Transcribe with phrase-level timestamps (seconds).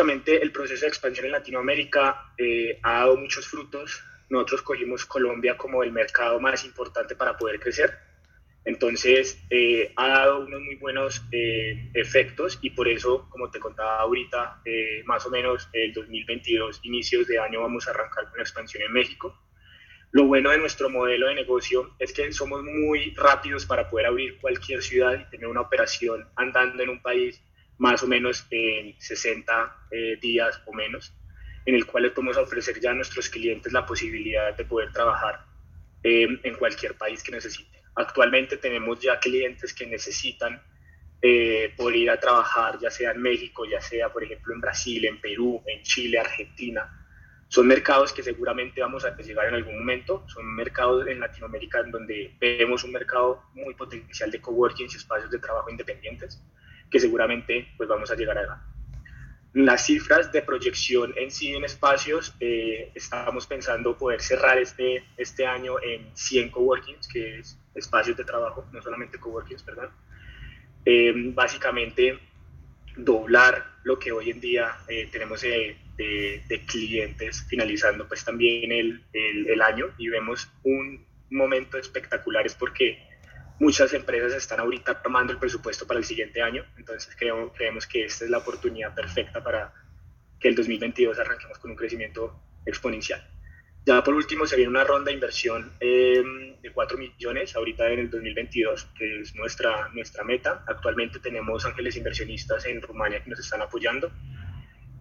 [0.00, 4.02] básicamente el proceso de expansión en Latinoamérica eh, ha dado muchos frutos.
[4.30, 7.92] Nosotros cogimos Colombia como el mercado más importante para poder crecer.
[8.64, 14.00] Entonces, eh, ha dado unos muy buenos eh, efectos y por eso, como te contaba
[14.00, 14.62] ahorita,
[15.04, 18.92] más o menos el 2022, inicios de año, vamos a arrancar con la expansión en
[18.92, 19.38] México.
[20.12, 24.38] Lo bueno de nuestro modelo de negocio es que somos muy rápidos para poder abrir
[24.40, 27.42] cualquier ciudad y tener una operación andando en un país
[27.80, 31.14] más o menos en 60 eh, días o menos,
[31.64, 35.46] en el cual le podemos ofrecer ya a nuestros clientes la posibilidad de poder trabajar
[36.02, 37.80] eh, en cualquier país que necesiten.
[37.94, 40.62] Actualmente tenemos ya clientes que necesitan
[41.22, 45.06] eh, poder ir a trabajar, ya sea en México, ya sea, por ejemplo, en Brasil,
[45.06, 47.06] en Perú, en Chile, Argentina.
[47.48, 50.22] Son mercados que seguramente vamos a llegar en algún momento.
[50.28, 55.30] Son mercados en Latinoamérica en donde vemos un mercado muy potencial de coworking y espacios
[55.30, 56.42] de trabajo independientes
[56.90, 58.62] que seguramente pues vamos a llegar a
[59.52, 65.46] Las cifras de proyección en sí en espacios, eh, estábamos pensando poder cerrar este, este
[65.46, 69.90] año en 100 coworkings, que es espacios de trabajo, no solamente coworkings, perdón.
[70.84, 72.18] Eh, básicamente
[72.96, 79.04] doblar lo que hoy en día eh, tenemos de, de, clientes finalizando pues también el,
[79.12, 83.09] el, el año y vemos un momento espectacular es porque
[83.60, 88.24] muchas empresas están ahorita tomando el presupuesto para el siguiente año, entonces creemos, que esta
[88.24, 89.72] es la oportunidad perfecta para
[90.40, 93.22] que el 2022 arranquemos con un crecimiento exponencial.
[93.84, 96.22] Ya por último se viene una ronda de inversión eh,
[96.60, 100.64] de 4 millones ahorita en el 2022, que es nuestra, nuestra meta.
[100.66, 104.10] Actualmente tenemos ángeles inversionistas en Rumania que nos están apoyando,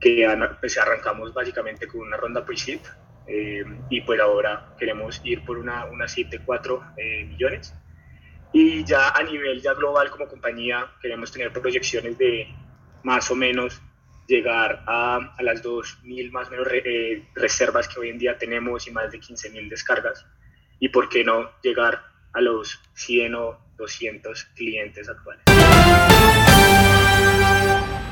[0.00, 0.26] que
[0.60, 2.80] pues, arrancamos básicamente con una ronda pre-seed
[3.26, 7.74] eh, y por ahora queremos ir por una, una seed de 4 eh, millones
[8.52, 12.48] y ya a nivel ya global como compañía queremos tener proyecciones de
[13.02, 13.80] más o menos
[14.26, 18.86] llegar a, a las 2.000 más o menos eh, reservas que hoy en día tenemos
[18.86, 20.24] y más de 15.000 descargas.
[20.78, 22.02] Y por qué no llegar
[22.32, 25.42] a los 100 o 200 clientes actuales.